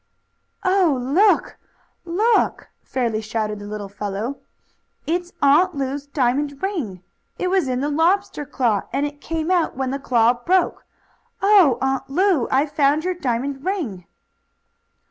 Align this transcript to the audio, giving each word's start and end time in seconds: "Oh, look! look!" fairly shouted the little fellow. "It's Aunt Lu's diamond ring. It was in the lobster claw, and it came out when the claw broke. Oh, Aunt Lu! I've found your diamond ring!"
"Oh, 0.65 0.97
look! 0.99 1.57
look!" 2.05 2.69
fairly 2.81 3.21
shouted 3.21 3.59
the 3.59 3.67
little 3.67 3.87
fellow. 3.87 4.39
"It's 5.05 5.31
Aunt 5.43 5.75
Lu's 5.75 6.07
diamond 6.07 6.59
ring. 6.63 7.03
It 7.37 7.49
was 7.51 7.67
in 7.67 7.81
the 7.81 7.89
lobster 7.91 8.43
claw, 8.43 8.81
and 8.91 9.05
it 9.05 9.21
came 9.21 9.51
out 9.51 9.77
when 9.77 9.91
the 9.91 9.99
claw 9.99 10.33
broke. 10.43 10.87
Oh, 11.43 11.77
Aunt 11.83 12.09
Lu! 12.09 12.47
I've 12.49 12.71
found 12.71 13.03
your 13.03 13.13
diamond 13.13 13.63
ring!" 13.63 14.07